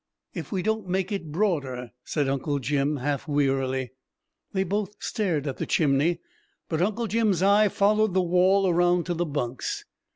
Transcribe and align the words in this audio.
"If 0.33 0.51
we 0.51 0.63
don't 0.63 0.87
make 0.87 1.11
it 1.11 1.31
broader," 1.31 1.91
said 2.03 2.27
Uncle 2.27 2.57
Jim 2.57 2.97
half 2.97 3.27
wearily. 3.27 3.91
They 4.51 4.63
both 4.63 4.95
stared 4.97 5.45
at 5.45 5.57
the 5.57 5.67
chimney, 5.67 6.21
but 6.69 6.81
Uncle 6.81 7.05
Jim's 7.05 7.43
eye 7.43 7.67
followed 7.69 8.15
the 8.15 8.23
wall 8.23 8.67
around 8.67 9.03
to 9.05 9.13
the 9.13 9.27
bunks. 9.27 9.85